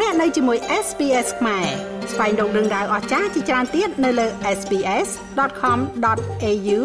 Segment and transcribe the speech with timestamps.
[0.00, 1.66] លោកអ្នកនៅជាមួយ SPS ខ្មែរ
[2.12, 4.26] ស្វែងរកដឹងដៅអស្ចារ្យជាច្រើនទៀតនៅលើ
[4.58, 6.78] SPS.com.au/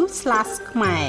[0.71, 1.05] ខ្មែរ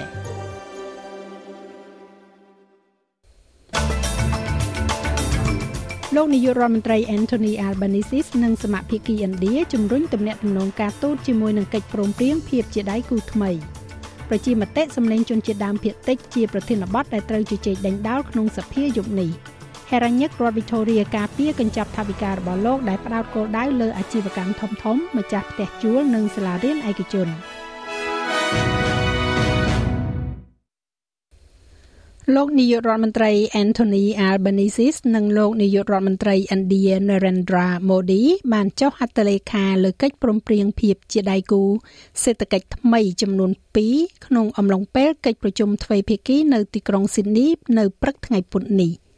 [6.17, 13.51] លោកនាយករដ្ឋមន្ត្រី Anthony Albanese និងសមាភិកីឥណ្ឌាជំរុញទំនាក់ទំនងការទូតជាមួយនឹងកិច្ចព្រមព្រៀងភាពជាដៃគូថ្មី
[14.29, 19.33] ប្រជាមតិសម្លេងជនជាតិដើមភាគតិចជាប្រធានបទដែលត្រូវជជែកដេញដោលក្នុងសភាយប់នេះ។
[19.93, 27.29] ហេរ៉ាញឹករដ្ឋវីតូរីការពារកញ្ចប់ថវិការបស់លោកដែលផ្ដោតគោលដៅលើអាជីវកម្មធំធំម្ចាស់ផ្ទះជួលនិងសាលារៀនឯកជន
[32.37, 33.31] លោកនាយករដ្ឋមន្ត្រី
[33.63, 38.23] Anthony Albanese និងលោកនាយករដ្ឋមន្ត្រីឥណ្ឌា Narendra Modi
[38.53, 41.63] បានចុះហត្ថលេខាលើកិច្ចព្រមព្រៀងភាពជាដៃគូ
[42.23, 43.51] សេដ្ឋកិច្ចថ្មីចំនួន
[43.89, 47.49] 2ក្នុងអំឡុងពេលកិច្ចប្រជុំទ្វេភាគីនៅទីក្រុង Sydney
[47.79, 48.93] នៅព្រឹកថ្ងៃពុធនេះ។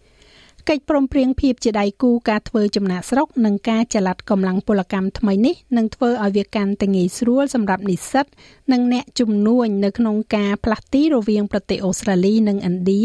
[0.71, 8.27] កិច្ចព្រមព្រៀងភាពជាដៃគូការធ្វើចំណាក់ស្រុកនិងការចល័តកម្លាំងពលកម្មថ្មីនេះនឹងធ្វើឲ្យវាកាន់តែងាយស្រួលសម្រាប់និស្សិត
[8.73, 13.03] និងអ្នកជំនួញនៅក្នុងការផ្លាស់ទីរវាងប្រទេសអូស្ត្រាលីនិងឥណ្ឌា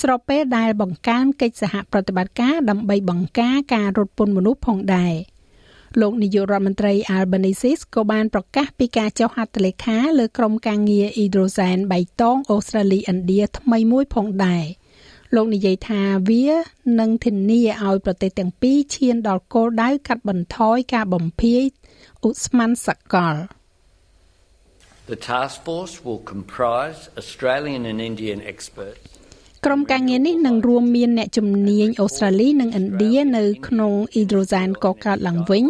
[0.00, 5.14] ស្របពេលដែលបង្កើនកិច្ចសហប្រតិបត្តិការដើម្បីបង្ការការរត់ពន្ធមនុស្សផងដែរ
[6.00, 14.64] លោកនាយករដ្ឋមន្ត្រី Albanese ក៏បានប្រកាសពីការចុះហត្ថលេខាលើក្រុមការងារ Hydrogen បៃតងអូស្ត្រាលីឥណ្ឌាថ្មីមួយផងដែរ។
[15.36, 16.46] លោកនិយាយថាវា
[17.00, 21.62] នឹងធានាឲ្យប្រទេសទាំងពីរឈានដល់គោលដៅកាត់បន្ថយការបំភាយ
[22.28, 23.36] ឧស្ម័នសកល
[25.12, 29.08] The task force will comprise Australian and Indian experts
[29.66, 35.64] ក្រុមការងារនេះនឹងរួមមានអ្នកជំនាញអូស្ត្រាលីនិងឥណ្ឌានៅក្នុងអ៊ីដ្រូសែនកកើតឡើងវិញ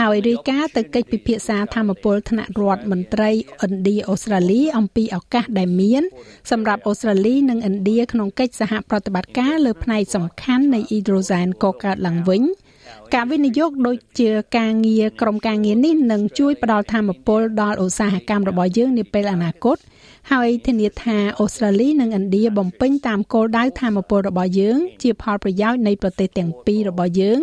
[0.00, 3.30] ហើយរាយការណ៍ទៅកិច្ចពិភាក្សាធម្មពលថ្នាក់រដ្ឋមន្ត្រី
[3.64, 6.02] ឥណ្ឌាអូស្ត្រាលីអំពីឱកាសដែលមាន
[6.50, 12.42] សម្រាប់អូស្ត្រាលីនិងឥណ្ឌាក្នុងកិច្ចសហប្រតិបត្តិការលើផ្នែកសំខាន់នៃអ៊ីដ្រូសែនកកើតឡើងវិញ
[13.14, 19.76] ការវិនិយោគដូចជាការងារក្រុមការងារនេះនឹងជួយផ្ដល់ធម៌ពលដល់ឧស្សាហកម្មរបស់យើងនាពេលអនាគត
[20.32, 27.38] ហើយធានាថាអូស្ត្រាលីនិងឥណ្ឌាបំពេញតាមគោលដៅធម៌ពលរបស់យើង ជាផលប្រយោជន៍នៃប្រទេសទាំងពីររបស់យើង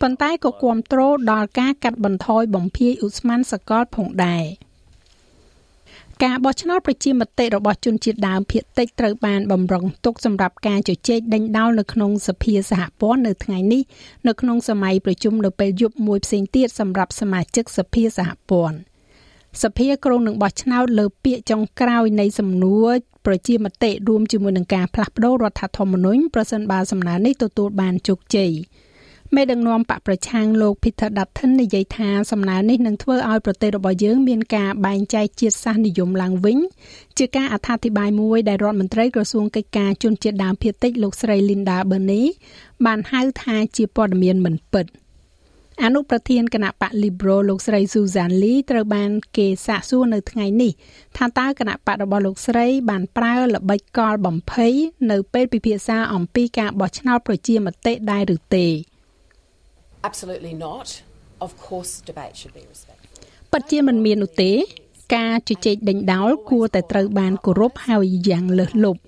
[0.00, 4.44] ប៉ុន្តែក៏គ្រប់គ្រងដល់ការកាត់បន្ថយបំភាយឧស្ម័នសកលផងដែរ
[6.26, 13.82] ការបោះឆ្នោតប្រជាមតិរបស់ជនជាតិដើមភាគតិចត្រូវបានបំរុងទុកសម្រាប់ការជជែកដេញដោលនៅក្នុងសភាសហព័ន្ធនៅថ្ងៃនេះ
[14.28, 18.78] នៅក្នុងសម័យប្រជុំនៅពេលយប់មួយផ្សេងទៀតសម្រាប់សមាជិកសភាសហព័ន្ធ
[19.62, 22.90] សភាក្រុងនឹងបោះឆ្នោតលើពាក្យចុងក្រោយនៃសំណួរ
[23.26, 28.52] ប្រជាមតិរួមជាមួយនឹងការផ្លាស់ប្តូររដ្ឋធម្មនុញ្ញប្រសិនបើសំណើនេះទទួលបានជោគជ័យ
[29.36, 36.58] មេដឹកនាំបកប្រឆាំងលោក Peter Dutton និយាយថាសំណើនេះនឹងធ្វើឲ្យប្រទេសរបស់យើងមានការបែងចែកជាតិសាសន៍និយមឡើងវិញ
[37.18, 42.24] ជាការអត្ថាធិប្បាយមួយដែលរដ្ឋមន្ត្រីក្រសួងកិច្ចការជនជាតិដើមភាគតិចលោកស្រី Linda Burney
[42.86, 44.86] បានហៅថាជាព័ត៌មានមិនពិត។
[45.84, 50.72] អនុប្រធានគណៈបក Liberal លោកស្រី Susan Lee ត្រូវបានគេសាកសួរនៅថ្ងៃនេះ
[51.16, 54.74] ថាតើគណៈបករបស់លោកស្រីបានប្រើល្បិចកលបំភ័យ
[55.10, 58.66] នៅពេលពិភាក្សាអំពីការបោះឆ្នោតប្រជាមតិដែរឬទេ
[60.08, 61.02] Absolutely not.
[61.46, 63.08] Of course debate should be respected.
[63.52, 64.52] ពិតជាមិនមាននោះទេ
[65.16, 69.00] ការជជែកដេញដោលគួរតែត្រូវបានគោរពហើយយ៉ាងលើសលប់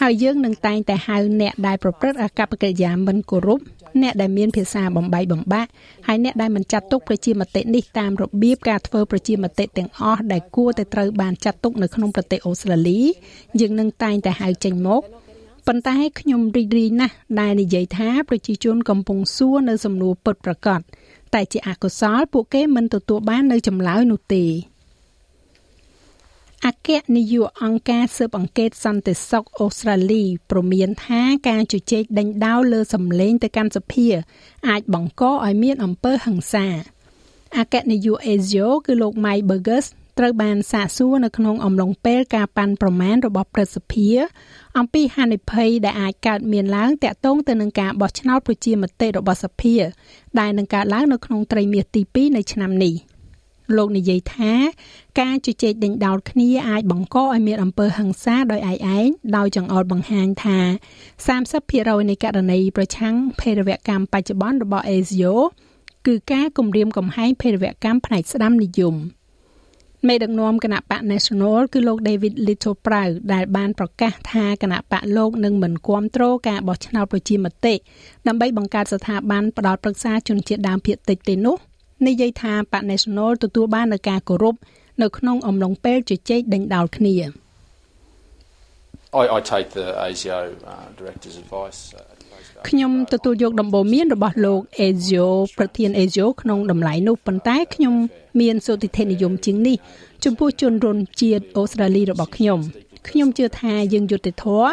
[0.00, 3.60] ហើយយើងនឹងតែងតែហៅអ្នកដែលប្រព្រឹត្តអកប្បកិរិយាមិនគោរព
[4.02, 5.70] អ្នកដែលមានភាសាបំបីបំបាក់
[6.06, 13.00] ហើយអ្នកដែលមិនចាត់ទុកប្រជាមតិនេះតាមរបៀបការធ្វើប្រជាមតិទាំងអស់ដែលគួរតែត្រូវបានចាត់ទុកនៅក្នុងប្រទេសអូស្ត្រាលី
[13.60, 15.02] យើងនឹងតែងតែហៅចេញមក
[15.66, 20.80] ប៉ុន្តែខ្ញុំរីករាយណាស់ដែលនិយាយថាប្រជាជនកំពុងសួរនៅសំណួរពិតប្រាកដ
[21.34, 24.44] តែជាអកុសលពួកគេមិនទទួលបាននៅចម្លើយនោះទេ
[26.66, 34.06] អគ្គនាយកអង្គការស៊ើបអង្កេតសន្តិសុខអូស្ត្រាលីព្រមានថាការជជែកដេញដោលលើសម្លេងទៅកាន់សភា
[34.68, 36.66] អាចបង្កឲ្យមានអំពើហិង្សា
[37.58, 39.86] អគ្គនាយក ASIO គឺលោក Mike Burgess
[40.18, 44.08] ត្រូវបានសាកសួរនៅក្នុងអំឡុងពេលការប៉ាន់ប្រមាណរបស់ព្រឹទ្ធសភា
[44.78, 49.74] អំពីហានិភ័យដែលអាចកើតមានឡើងតាក់ទងទៅនឹងការបោះឆ្នោតប្រជាមតិរបស់សភា
[50.40, 52.94] ដែលនឹងកើតឡើងនៅក្នុងត្រីមាសទី2នៃឆ្នាំនេះ។
[53.76, 54.52] លោកនិយាយថា
[55.20, 60.58] ការជជែកដេញដោលគ្នាអាចបង្កឲ្យមានអំពើហិង្សាដោយឯកឯងដោយចង្អុលបង្ហាញថា
[61.34, 65.34] 30%នៃករណីប្រឆាំងភេរវកម្មបច្ចុប្បន្នរបស់ ASIO
[66.06, 68.96] គឺការគំរាមកំហែងភេរវកម្មផ្នែកស្ដាំនិយម
[70.08, 77.74] មេដឹកនាំគណៈបក National គឺលោក David Little Prow ដែលបានប្រកាសថាគណៈបកលោកនឹងមិនគ្រប់គ្រងការបោះឆ្នោតប្រជាមតិ
[78.26, 81.56] ដើម្បីបង្កើតស្ថាប័នផ្ដល់ប្រឹក្សាជនជាតិដើមភាគតិចទេនោះ
[82.06, 84.54] និយាយថាបក National ទទួលបាននូវការគោរព
[85.02, 87.14] នៅក្នុងអំឡុងពេលជជែកដេញដោលគ្នា
[89.22, 90.40] I I take the ASIO
[90.72, 92.21] uh, director's advice uh,
[92.68, 95.28] ខ្ញុំទទួលយកដំបូន្មានរបស់លោក Ezio
[95.58, 97.94] ប្រធាន Ezio ក្នុងតម្លៃនោះប៉ុន្តែខ្ញុំ
[98.40, 99.76] មានសុតិធិនិយមជាងនេះ
[100.24, 102.60] ចំពោះជនរុនជាតិអូស្ត្រាលីរបស់ខ្ញុំ
[103.08, 104.70] ខ្ញុំជឿថាយើងយុត្តិធម៌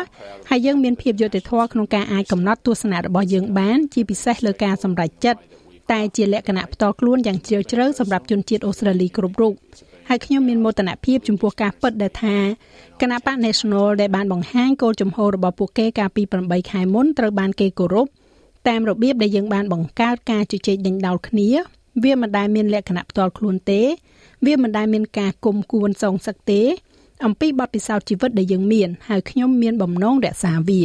[0.49, 5.39] ហើយយើងមានភាពយុត្តិធម៌ក្នុងការអាចកំណត់ទស្សនៈរបស់យើងបានជាពិសេសលើការសម្រេចចិត្ត
[5.91, 9.53] តែជាលក្ខណៈផ្ទាល់ខ្លួនយ៉ាងជ្រាលជ្រៅសម្រាប់ជនជាតិអូស្ត្រាលីគ្រប់រូប
[10.11, 12.37] ហើយខ្ញុំមានមោទនភាពចំពោះការពិតដែលថា
[13.01, 18.07] គណៈបក National ដែលបានបង្ហាញគោលជំហររបស់ពួកគេកាលពី8ខែមុនត្រូវបានគេគោរព
[18.67, 21.47] តាមរបៀបដែលយើងបានបង្កើតការជជែកដេញដោលគ្នា
[22.03, 23.81] វាមិនដែលមានលក្ខណៈផ្ទាល់ខ្លួនទេ
[24.45, 26.61] វាមិនដែលមានការគុំគួនសងសឹកទេ
[27.25, 30.83] អំពីបទពិសោធន៍ជីវិតដែលយើងមាន ហើយខ្ញុំមានបំណងរក្សាវា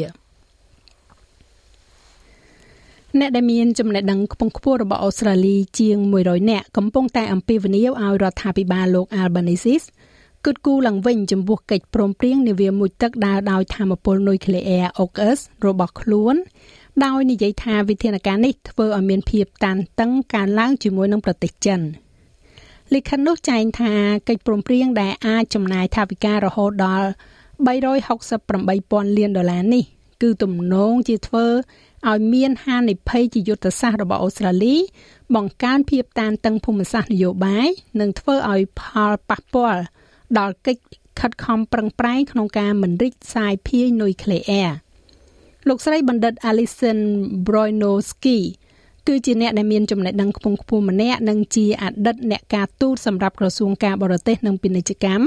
[3.21, 9.85] អ្នកដែលមានចំណេះដឹងខ្ពង់ខ្ពស់របស់អូស្ត្រាលីជាង100នាក់កំពុងតែអំពាវនាវឲ្យរដ្ឋាភិបាលលោក Albanese
[10.45, 16.35] គិតគូរឡើងវិញចំពោះកិច្ចព្រមព្រៀងនាវាមុជទឹកដើរដោយធម្មពលនុយក្លេអ៊ែរ AUKUS របស់ខ្លួន
[17.05, 21.81] ដោយនិយាយថាវិធានការនេះធ្វើឲ្យមានភាពតានតឹងកើនឡើងជាមួយនឹងប្រទេសចិន។
[22.95, 23.93] លិខិតនោះចែងថា
[24.29, 27.09] កិច្ចព្រមព្រៀងដែលអាចចំណាយថវិការហូតដល់
[28.31, 29.85] 368,000លានដុល្លារនេះ
[30.23, 31.47] គឺទំនងជាធ្វើ
[32.11, 34.77] ឲ្យមានហានិភ័យជាយុទ្ធសាស្ត្ររបស់អូស្ត្រាលី
[35.35, 37.69] បង្កើនភាពតានតឹងភូមិសាស្ត្រនយោបាយ
[38.01, 39.83] និងធ្វើឲ្យផលប៉ះពាល់
[40.39, 40.83] ដល់កិច្ច
[41.21, 44.71] ខិតខំប្រឹងប្រែងក្នុងការមិនរិចសាយភាយនុយក្លេអ៊ែរ
[45.69, 46.99] លោកស្រីបណ្ឌិត Alison
[47.47, 48.39] Broinowski
[49.07, 55.25] គឺជាអ្នកដែលមានចំណេះដឹងខ្ពង់ខ្ពស់ម្នាក់និងជាអតីតអ្នកការទូតសម្រាប់ក្រសួងការបរទេសនិងពាណិជ្ជកម្ម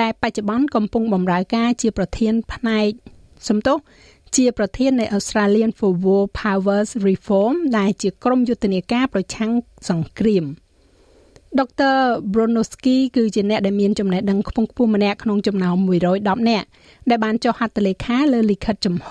[0.00, 2.90] ដែលបច្ចុប្បន្នកំពុងបម្រើការជាប្រធានផ្នែក
[3.48, 3.76] សំទោស
[4.36, 9.52] ជាប្រធាននៃ Australian for War Powers Reform ដែលជាក្រុមយុទ្ធនាការប្រឆាំង
[9.88, 10.46] សង្គ្រាម។
[11.60, 11.98] ដុកទ័រ
[12.32, 15.76] Bronowski គឺជាអ្នកដែលមានចំណេះដឹងខ្ពង់ខ្ពស់ម្នាក់ក្នុងចំណោម
[16.12, 16.66] 110នាក់
[17.10, 19.10] ដែលបានចុះហត្ថលេខាលើលិខិតចំហ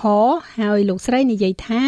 [0.58, 1.82] ហើយលោកស្រីនិយាយថា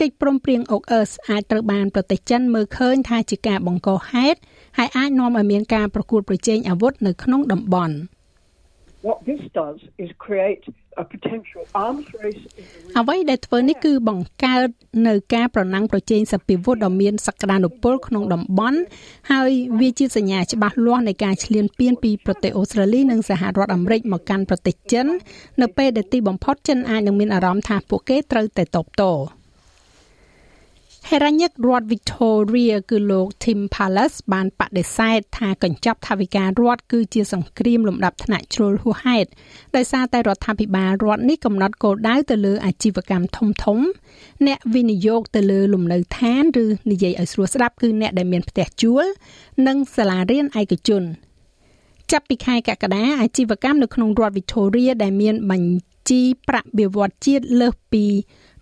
[0.00, 4.38] កិច្ចព្រមព្រៀង AUKUS អាចត្រូវបានប្រទេសចិនមើលឃើញថាជាការបង្កហេតុ
[4.78, 7.94] ហើយអាចនាំឲ្យមានការប្រកួតប្រជែងអាវុធនៅក្នុងតំបន់
[12.98, 14.68] អ្វីដែលធ្វើនេះគឺបង្កើត
[15.08, 18.78] នៅការប្រណាំងប្រជែងសពិវុធដ៏មានសក្តានុពលក្នុងតំបន់
[19.30, 19.50] ហើយ
[19.80, 25.06] វាជាសញ្ញាច្បាស់លាស់នៃការឈ្លានពានពីប្រទេសអូស្ត្រាលីនិងសហរដ្ឋអាមេរិកមកកាន់ប្រទេសចិន
[25.60, 29.41] នៅពេលដែលទីបំផុតចិនអាចនឹងមានអារម្មណ៍ថាពួកគេត្រូវតែតបតទ
[31.08, 39.28] ហេរ៉ាញិករដ្ឋ Victoria គឺលោក Tim Palace បានបដិសេធថាកញ្ចប់ថវិការដ្ឋគឺជាសង្គ្រាមលំដាប់ថ្នាក់ជ្រុលហួសហេតុ
[39.76, 43.78] ដោយសារតែរដ្ឋាភិបាលរដ្ឋនេះកំណត់គោលដៅទៅលើអាជីវកម្មធំធំ
[44.46, 49.04] អ្នកវិនិយោគទៅលើលំនៅឋានឬនិយាយឲ្យស្រួលស្ដាប់គឺអ្នកដែលមានផ្ទះជួល
[49.66, 51.02] និងសាលារៀនឯកជន
[52.12, 58.04] ចាប់ពីខែកក្កដាអាជីវកម្មនៅក្នុងរដ្ឋ Victoria ដែលមានបញ្ជីប្រាក់បៀវត្សជាតិលើសពី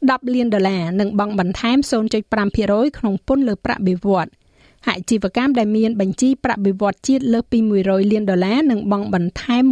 [0.09, 1.77] 10លានដុល្លារនិងបង់បន្ថែម
[2.39, 4.31] 0.5%ក្នុងពន្ធលើប្រាក់បៀវត្ស
[4.89, 9.63] អាជីវកម្មដែលមានបញ្ជីប្រាក់បៀវត្សជាតិលើសពី100លានដុល្លារនឹងបង់បន្ថែម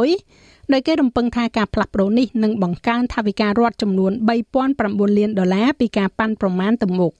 [0.00, 4.12] 1%ដោយគេរំពឹងថាការផ្លាស់ប្តូរនេះនឹងបង្កើនថវិការដ្ឋចំនួន
[4.64, 7.12] 3009លានដុល្លារពីការប៉ាន់ប្រមាណទៅមុខ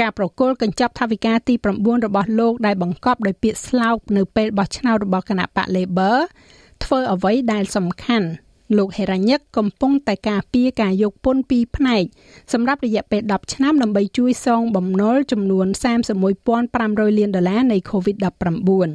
[0.00, 6.16] ការប្រគល់កញ្ចប់ថវិកាទី9របស់លោកដែលបង្កប់ដោយពាក្យស្លោកនៅពេលបោះឆ្នោតរបស់គណៈបក Labor
[6.84, 8.28] ធ្វើអ្វីដែលសំខាន់
[8.76, 12.04] លោកហេរ៉ាញិកកំពុងតែការពារការយកពន្ធពីរផ្នែក
[12.52, 15.66] សម្រាប់រយៈពេល10ឆ្នាំដើម្បីជួយសងបំណុលចំនួន
[16.42, 18.90] 31,500លានដុល្លារនៃ COVID-19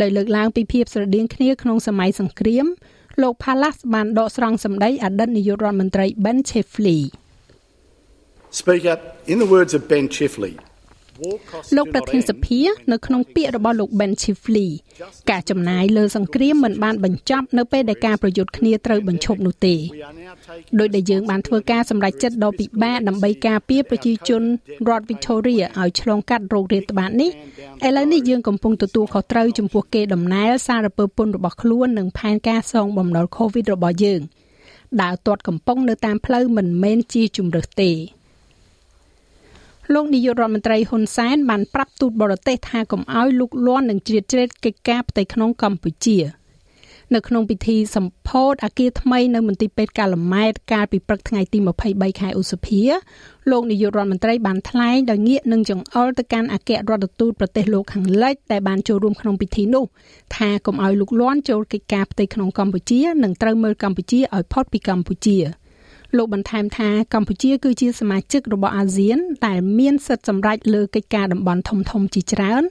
[0.00, 2.66] ដោយលើកឡើងពីភាពស្រដៀងគ្នាក្នុងសម័យសង្គ្រាម
[3.22, 7.00] លោក Palace បានដកស្រង់សម្ដីអតីតនាយករដ្ឋមន្ត្រី Ben Chifley
[8.60, 8.96] Speaker
[9.32, 10.54] in the words of Ben Chifley
[11.76, 12.60] លោកប្រធានសភា
[12.92, 14.70] នៅក្នុងពាក្យរបស់លោក Ben Chifley
[15.30, 19.74] ការចំណាយលើសង្គ្រាមមិនបានបញ្ចប់នៅពេលដែលការប្រយុទ្ធគ្នាត្រូវបញ្ឈប់នោះទេ
[20.78, 24.42] ដោយដែលយើងបានធ្វើការសម្រេចចិត្តដ៏ពិបាកដើម្បីការពារប្រជាជន
[24.88, 27.30] រដ្ឋ Victoria ឲ្យឆ្លងកាត់រោគរាតត្បាតនេះ
[27.86, 34.20] ឥឡូវនេះយើងកំពុងទទួលខុសត្រូវចំពោះគេដំណើរសារពើពន្ធរបស់ខ្លួននិងផែនការសងបំណុល COVID របស់យើង
[35.02, 37.92] ដើរទាត់កំប៉ុងនៅតាមផ្លូវមិនមែនជាជំរើសទេ
[39.92, 46.18] លោកនាយករដ្ឋមន្ត្រីហ៊ុនសែនបានប្រាប់ទូតបរទេសថាកុំឲ្យលូកលាន់និងជ្រៀតជ្រែកកិច្ចការផ្ទៃក្នុងកម្ពុជា
[47.14, 52.82] នៅក្នុងពិធីសម្ពោធអគារថ្មីនៅមន្ទីរពេទ្យកាឡម៉ែតកាលពីព្រឹកថ្ងៃទី23ខែឧសភា
[53.50, 59.84] លោកនាយករដ្ឋមន្ត្រីបានថ្លែងដោយងាកនឹងចង្អុលទៅកាន់អគ្គរដ្ឋទូតប្រទេសលោកខាងលិចដែលបានចូលរួមក្នុងពិធីនោះ
[60.36, 65.38] ថាកុំឲ្យលូកលាន់ចូលកិច្ចការផ្ទៃក្នុងកម្ពុជានិងត្រូវមើលកម្ពុជាឲ្យផុតពីកម្ពុជា។
[66.16, 72.62] លោកបន្ថែមថាកម្ពុជាគឺជាសមាជិករបស់អាស៊ានដែលមានសិទ្ធិសម្រេចលើកិច្ចការតំបន់ធំធំជាច្រើន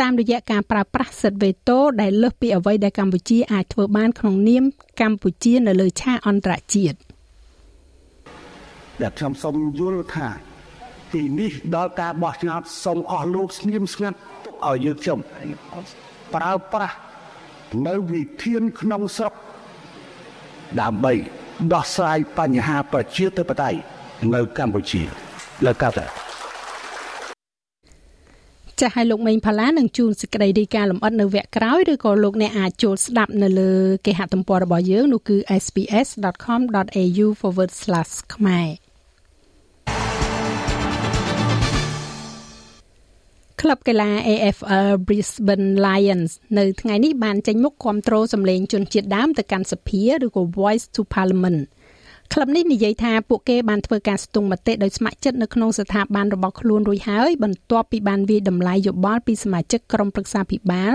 [0.00, 4.64] តាមរយៈការប្រើប្រាស់សិទ្ធិវេតូដែលលើសពីអ្វីដែលកម្ពុជាអាចធ្វើបានក្នុងនាម
[5.00, 6.96] កម្ពុជានៅលើឆាកអន្តរជាតិ
[9.02, 10.28] ដែលខ្ញុំសូមយល់ថា
[11.12, 15.18] ទីនេះដល់ការបោះឆ្នោតសូមអស់លោកស្ងៀមស្ងាត់ទុកឲ្យយើងខ្ញុំ
[16.34, 16.96] ប្រើប្រាស់
[17.86, 19.34] នៅវិធានក្នុងស្រុក
[20.80, 21.14] ដើម្បី
[21.72, 23.78] ដោះស្រាយបញ្ហាប្រជាធិបតេយ្យ
[24.34, 25.02] នៅកម្ពុជា
[25.66, 25.88] លើកៅ
[28.80, 33.72] ចាស់ឲ្យលោកមេងផាឡានឹងជួនសេចក្តីរីកាលំអិតនៅវគ្គក្រោយឬក៏លោកអ្នកអាចចូលស្ដាប់នៅលើ
[34.06, 37.26] គេហទំព័ររបស់យើងនោះគឺ sps.com.au/
[38.34, 38.89] ខ្មែរ
[43.60, 51.60] ក្លឹបកីឡា AFL Brisbane Lions នៅថ្ងៃនេះបានចេញមុខគាំទ្រសម្លេងជនជាតិដើមទៅកាន់សភាឬក៏ Voice to Parliament
[52.32, 60.92] ក្លឹបនេះនិយាយថាពួកគេបានធ្វើការស្ទង់មតិដោយស្ម័គ្រចិត្តនៅក្នុងស្ថាប័នរបស់ខ្លួនរួចហើយបន្ទាប់ពីបានវាយតម្លៃយោបល់ពីសមាជិកក្រុមប្រឹក្សាភិបាល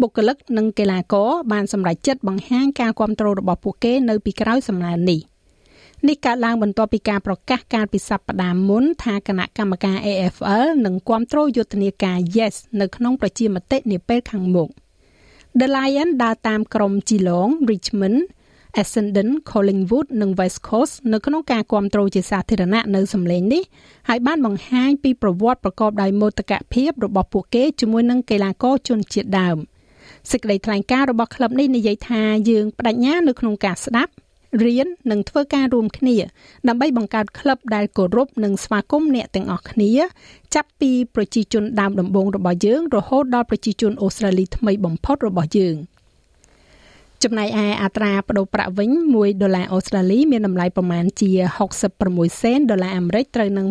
[0.00, 5.20] បុគ្គលិកនិងកីឡាករបានសម្រេចចិត្តបង្ហាញការគាំទ្ររបស់ពួកគេនៅពីក្រោយសំណើនេះ
[6.04, 14.68] នេះកើតឡើងបន្ទាប់ពីការប្រកាសកាលពីសប្តាហ៍មុនថាគណៈកម្មការ AFL នឹងគាំទ្រយុទ្ធនាការ Yes នៅក្នុងប្រជាមតិនាពេលខាងមុខ
[15.60, 18.18] The Lion ដើរតាមក្រុម Geelong, Richmond,
[18.80, 23.62] Essendon, Collingwood និង West Coast នៅក្នុងការគ្រប់គ្រងជាសាធារណៈនៅសម្លេងនេះ
[24.08, 29.56] ហើយបានបង្ហាញពីប្រវត្តិប្រកបដោយមោទកភាពរបស់ពួកគេជាមួយនឹងកីឡាករជនជាតិដើម
[30.30, 34.12] សេចក្តីថ្លែងការណ៍របស់ក្លឹបនេះនិយាយថាយើងបដិញ្ញានៅក្នុងការស្ដាប់
[34.64, 36.16] រៀននិងធ្វើការរួមគ្នា
[36.68, 39.92] ដើម្បីបង្កើតក្លឹបដែលគោរពនិងស្វាគមន៍អ្នកទាំងអស់គ្នា
[40.54, 45.76] ចាប់ពីប្រជាជនដើមដំបូងរបស់យើង រហូតដល់ប្រជាជនអូស្ត្រាលីថ្មីបំផុតរបស់យើង។
[47.24, 51.30] ចំណែកឯអត្រាប្តូរប្រាក់វិញ1ដុល្លារអូស្ត្រាលីមានតម្លៃប្រមាណជា
[51.86, 53.66] 66សេនដុល្លារអាមេរិកត្រូវនឹង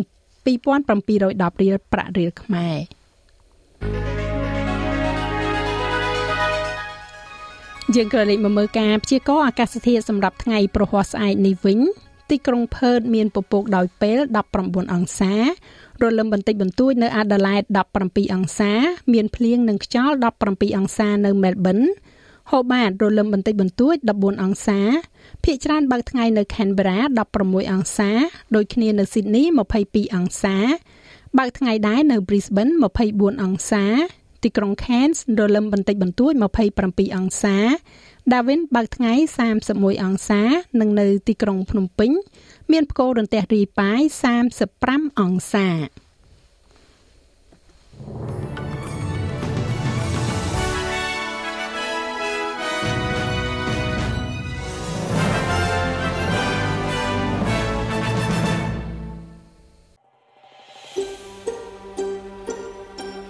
[0.46, 2.76] 2710រៀលប្រាក់រៀលខ្មែរ
[7.96, 11.78] យើងក៏លេខមកមើលការព្យាករណ៍អាកាសធាតុសម្រាប់ថ្ងៃប្រហ័សស្អែកនេះវិញ
[12.30, 14.18] ទីក្រុងផឺតមានពពកដោយពេល
[14.56, 15.34] 19អង្សា
[16.02, 17.62] រលឹមបន្តិចបន្តួចនៅអាដាលេដ
[17.98, 18.72] 17អង្សា
[19.12, 20.14] មានភ្លៀងនិងខ្យល់
[20.46, 21.78] 17អង្សានៅមែលប៊ន
[22.50, 24.80] ហូបាតរលឹមបន្តិចបន្តួច14អង្សា
[25.44, 26.98] ភាគច្រើនបើកថ្ងៃនៅ Canberra
[27.36, 28.10] 16អង្សា
[28.54, 29.44] ដូចគ្នានៅ Sydney
[29.82, 30.56] 22អង្សា
[31.38, 32.72] បើកថ្ងៃដែរនៅ Brisbane
[33.08, 33.84] 24អង្សា
[34.46, 36.32] ទីក្រុង Cairns រលឹមបន្តិចបន្តួច
[36.74, 37.56] 27អង្សា
[38.32, 39.12] Darwin បើកថ្ងៃ
[39.58, 40.42] 31អង្សា
[40.80, 42.10] និងនៅទីក្រុងភ្នំពេញ
[42.72, 44.00] មានផ្គររន្ទះរីប៉ាយ
[44.60, 45.88] 35អង្សាច